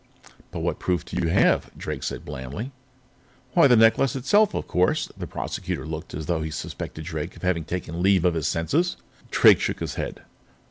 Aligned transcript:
"What 0.49 0.79
proof 0.79 1.05
do 1.05 1.15
you 1.15 1.27
have?" 1.27 1.69
Drake 1.77 1.99
asked 2.01 2.25
blandly. 2.25 2.71
"Why, 3.53 3.67
the 3.67 3.75
necklace 3.75 4.15
itself, 4.15 4.55
of 4.55 4.65
course!" 4.67 5.11
The 5.15 5.27
Prosecutor 5.27 5.85
looked 5.85 6.15
as 6.15 6.25
though 6.25 6.41
he 6.41 6.49
suspected 6.49 7.05
Drake 7.05 7.35
of 7.35 7.43
having 7.43 7.65
taken 7.65 8.01
leave 8.01 8.25
of 8.25 8.33
his 8.33 8.47
senses. 8.47 8.97
Drake 9.29 9.59
shook 9.59 9.79
his 9.79 9.93
head. 10.01 10.23